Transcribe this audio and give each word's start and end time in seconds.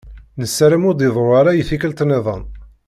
Nessaram 0.39 0.85
ur 0.89 0.95
d-iḍeṛṛu 0.95 1.33
ara 1.39 1.51
i 1.53 1.63
tikkelt-nniḍen. 1.69 2.43